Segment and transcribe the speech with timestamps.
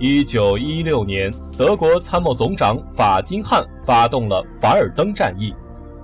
[0.00, 5.52] 一九一六年，德国参谋总长法金汉发动了凡尔登战役。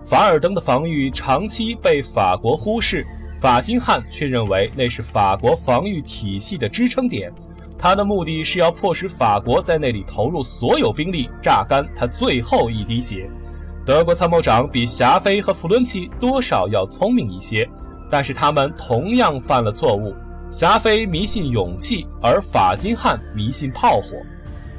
[0.02, 3.06] 凡尔登的防御长期被法国忽视，
[3.38, 7.32] 法金汉却认为那是法国防御体系的支撑点。
[7.78, 13.30] 他的目的是要迫使法国在那里投入所有兵力，榨干他最后一滴血。
[13.86, 17.68] 德国参谋长比霞飞和弗伦奇多少要聪明一些，
[18.10, 20.12] 但是他们同样犯了错误。
[20.54, 24.10] 霞飞迷信勇气，而法金汉迷信炮火。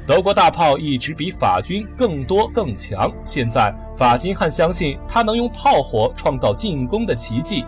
[0.07, 3.11] 德国大炮一直比法军更多更强。
[3.21, 7.65] 现在法金汉相信他能用炮火创造进攻的奇迹。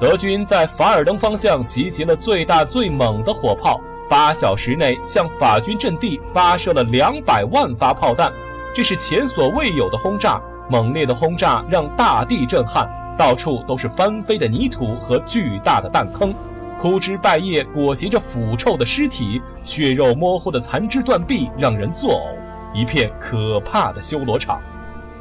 [0.00, 8.32] 德军在法尔登方向集结了最大最猛的火炮，八小时内向法军阵地发射了两百万发炮弹，
[8.74, 10.42] 这是前所未有的轰炸。
[10.68, 16.34] 猛烈的轰炸让大地震撼，到处都是翻飞的泥土和巨大的弹坑。
[16.80, 24.58] 枯枝败叶裹挟着腐臭的尸体，血肉模糊的残肢断臂让人作呕，一片可怕的修罗场。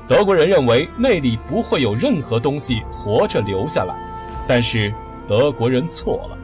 [0.07, 3.93] 德国人认为那里不会有任何东西活着留下来，
[4.47, 4.93] 但是
[5.27, 6.37] 德国人错了。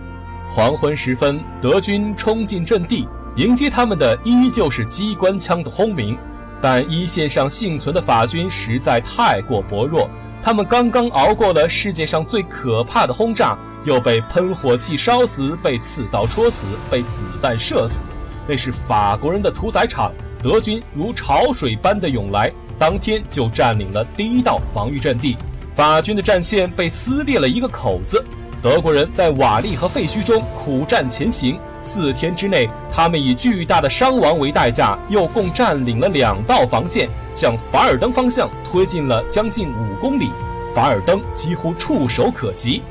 [0.52, 6.18] 黄昏时分，德军冲进阵地，迎接他们的依旧是机关枪的轰鸣，
[6.62, 10.10] 但一线上幸存的法军实在太过薄弱，
[10.44, 13.58] 他们刚刚熬过了世界上最可怕的轰炸。
[13.86, 18.06] 又被喷火器烧死，被刺刀戳死，被子弹射死，
[18.48, 20.12] 那是法国人的屠宰场。
[20.44, 25.38] 德军如潮水般的涌来，当天就占领了第一道防御阵地。
[25.74, 28.24] 法军的战线被撕裂了一个口子。
[28.62, 31.60] 德国人在瓦砾和废墟中苦战前行。
[31.82, 40.32] 四天之内，他们以巨大的伤亡为代价，又共占领了两道防线，向法尔登方向推进了将近五公里。
[40.74, 42.82] 法尔登几乎触手可及。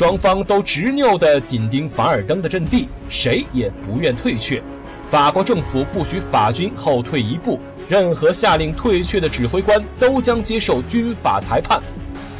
[0.00, 4.62] 双方都执拗地紧盯凡尔登的阵地，谁也不愿退却。
[5.10, 11.82] 法国政府不许法军后退一步，任何下令退却的指挥官都将接受军法裁判。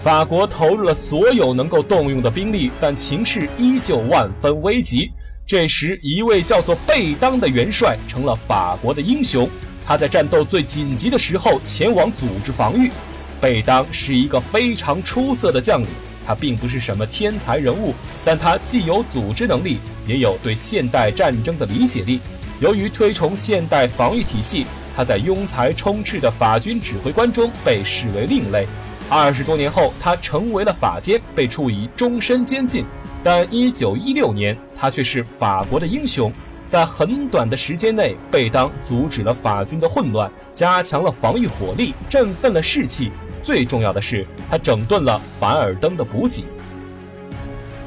[0.03, 5.11] 法国投入了所有能够动用的兵力，但情势依旧万分危急。
[5.47, 9.47] 这时，一位叫做贝当的元帅成了法国的英雄。
[9.87, 12.91] 他在战斗最紧急的时候前往组织防御。
[13.39, 15.89] 贝当是一个非常出色的将领。
[16.31, 17.93] 他并不是什么天才人物，
[18.25, 22.21] 但他既有组织能力，也有对现代战争的理解力。
[22.61, 24.65] 由于推崇现代防御体系，
[24.97, 28.65] 他在庸才充斥的法军指挥官中被视为另类。
[29.09, 32.85] 二十多年后，他成为了法监，被处以终身监禁。
[33.25, 36.33] 但一九一六年，他却是法国的英雄。
[36.69, 43.11] 在很短的时间内，贝当阻止了法军的混乱，加强了防御火力，振奋了士气。
[43.43, 46.45] 最重要的是，他整顿了凡尔登的补给。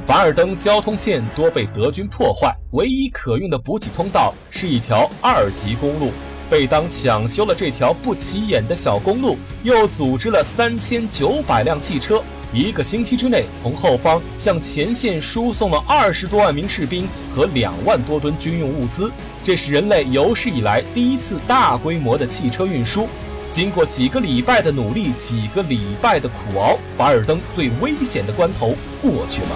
[0.05, 6.11] 凡尔登交通线多被德军破坏，唯一可用的补给通道是一条二级公路。
[6.49, 12.21] 贝当抢修了这条不起眼的小公路，又组织了三千九百辆汽车，
[12.51, 19.09] 一个星期之内从后方向前线输送了二十多万名士兵和两万多吨军用物资。
[19.41, 23.07] 这是人类有史以来第一次大规模的汽车运输。
[23.53, 29.47] 经过几个礼拜的努力，几个礼拜的苦熬，凡尔登最危险的关头过去了。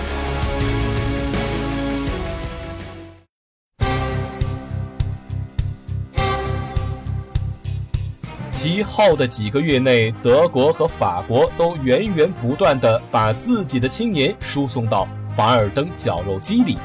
[8.52, 16.78] 其后的几个月内，德国和法国都源源不断地把自己的青年输送到凡尔登绞肉机里。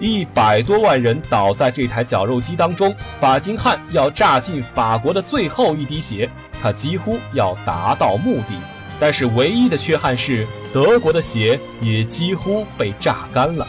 [0.00, 6.30] 一百多万人倒在这台绞肉机当中，法金汉要榨尽法国的最后一滴血，
[6.62, 8.54] 他几乎要达到目的。
[9.00, 13.66] 但是唯一的缺憾是，德国的血也几乎被榨干了。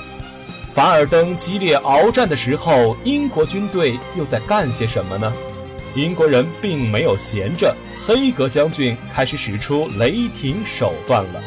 [0.74, 5.32] 凡尔登激烈鏖战的时候，英国军队又在干些什么呢？
[5.96, 7.76] 英国人并没有闲着，
[8.06, 11.42] 黑格将军开始使出雷霆手段了。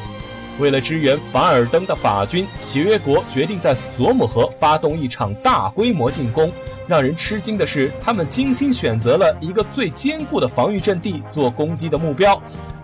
[0.58, 6.52] 为了支援法尔登的法军，协约国决定在索姆河发动一场大规模进攻。
[6.86, 12.40] 让人吃惊的是，他们精心选择了一个最坚固的防御阵地做攻击的目标。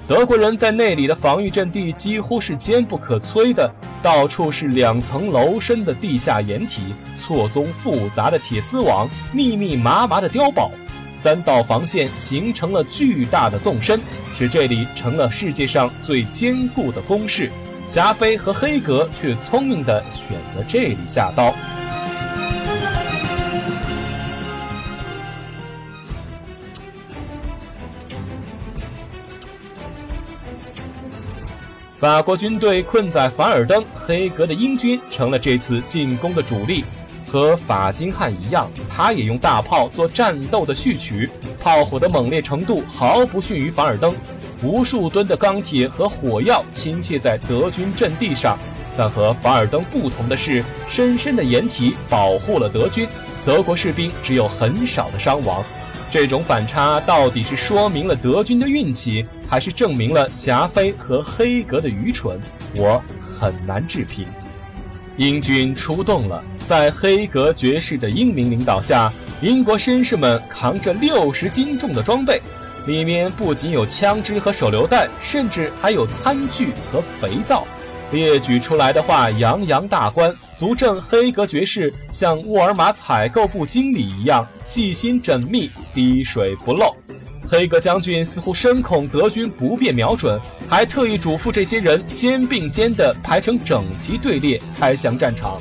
[0.07, 3.71] 德国人在那里的防御阵地几乎是坚不可摧的，
[4.03, 10.71] 到处是两层楼深的地下掩体，错综复杂的铁丝网，密密麻麻的碉堡。
[11.21, 14.01] 三道防线形成了巨大的纵深，
[14.37, 17.51] 使这里成了世界上最坚固的工事。
[17.89, 21.53] 霞飞和黑格却聪明地选择这里下刀。
[31.97, 36.85] 法国军队困在凡尔登，黑格的英军成了这次进攻的主力。
[37.31, 41.29] 和法金汉一样，他也用大炮做战斗的序曲，
[41.61, 44.15] 炮火的猛烈程度毫不逊于凡尔登。
[44.63, 48.59] 无数吨的钢铁和火药倾泻在德军阵地上，
[48.97, 53.07] 但和凡尔登不同的是，深深的掩体保护了德军，
[53.45, 55.63] 德国士兵只有很少的伤亡。
[56.11, 62.41] 这种反差到底是说明了德军的运气，还是证明了霞飞和黑格的愚蠢？
[62.75, 64.27] 我很难置评。
[65.19, 69.13] 英军出动了，在黑格爵士的英明领导下，
[69.43, 72.41] 英国绅士们扛着六十斤重的装备，
[72.87, 77.67] 里面不仅有枪支和手榴弹，甚至还有餐具和肥皂。
[78.13, 86.95] 列举出来的话洋洋大观，足证黑格爵士像沃尔玛采购部经理一样细心缜密，滴水不漏。
[87.51, 95.59] 黑格将军似乎深恐德军不便瞄准，还特意嘱咐这些人肩并肩地排成整齐队列，开向战场。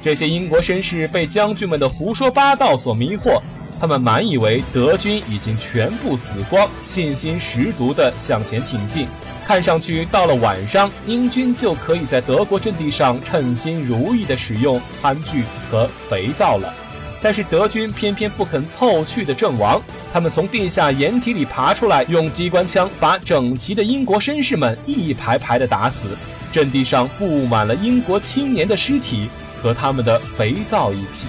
[0.00, 3.42] 这些英国绅士被将军们的胡说八道所迷惑，
[3.78, 9.06] 他们满以为德军已经全部死光，信心十足地向前挺进。
[9.46, 16.74] 看上去到了晚上，英军就可以在德国阵地上称心如意地使用餐具和肥皂了。
[17.20, 19.82] 但是德军偏偏不肯凑去的阵亡，
[20.12, 26.08] 他们从地下掩体里爬出来，用机关枪把整齐的英国绅士们一排排的打死。
[26.50, 29.28] 阵地上布满了英国青年的尸体
[29.62, 31.26] 和他们的肥皂一起。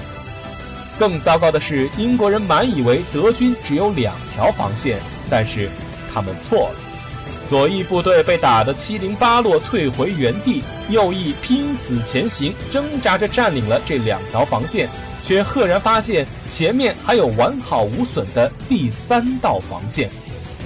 [0.97, 4.99] 更糟糕的是，英国人满以为德军只有两条防线，
[5.29, 5.69] 但是
[6.13, 6.88] 他们错了。
[7.49, 14.87] 左翼部队被打得七零八落，退回原地；右翼拼死前行，挣扎着占领了这两条防线。
[15.23, 20.11] 却赫然发现前面还有完好无损的第三道防线，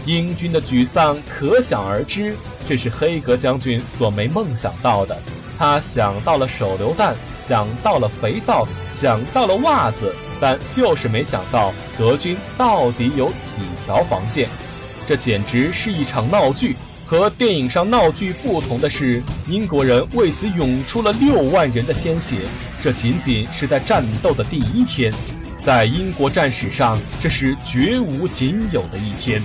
[0.05, 2.35] 英军的沮丧可想而知。
[2.67, 5.17] 这是黑格将军所没梦想到的。
[5.57, 14.49] 他想到了手榴弹，想到了肥皂，想到了袜子，但就是没想到德军到底有几条防线。
[15.07, 16.75] 这简直是一场闹剧。
[17.05, 22.39] 和电影上闹剧不同的是，英国人为此涌出了六万人的鲜血。
[22.81, 25.13] 这仅仅是在战斗的第一天，
[25.61, 29.43] 在英国战史上，这是绝无仅有的一天。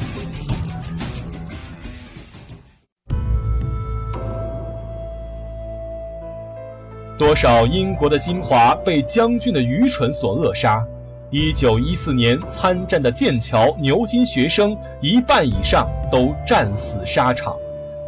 [7.18, 10.82] 多少英国的精华被将军的愚蠢所扼杀。
[11.30, 17.54] 一九一四年参战的剑桥、牛津学生一半以上都战死沙场，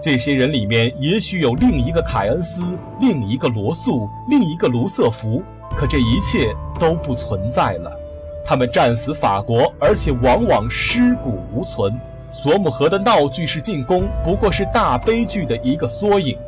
[0.00, 2.62] 这些人里面也许有另一个凯恩斯、
[2.98, 5.42] 另一个罗素、另一个卢瑟福，
[5.76, 7.92] 可这一切都不存在了。
[8.42, 11.92] 他们战死法国，而且往往尸骨无存。
[12.30, 16.38] 索姆河的闹剧式进攻不过是大悲剧的一个缩影。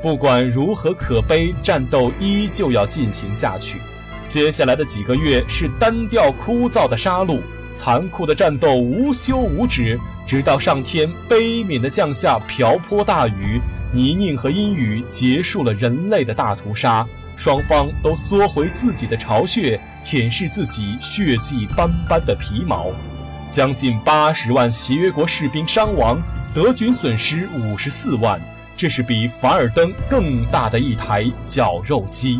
[0.00, 3.78] 不管如何可悲，战斗依旧要进行下去。
[4.28, 7.40] 接下来的几个月是单调枯燥的杀戮，
[7.72, 13.58] 残酷的战斗无休无止，直到上天悲悯地降下瓢泼大雨，
[13.90, 17.06] 泥泞和阴雨结束了人类的大屠杀，
[17.38, 22.92] 双方都缩回自己的巢穴，舔舐自己血迹斑斑的皮毛，
[23.48, 26.20] 将近八十万协约国士兵伤亡，
[26.54, 28.38] 德军损失五十四万，
[28.76, 32.38] 这是比凡尔登更大的一台绞肉机。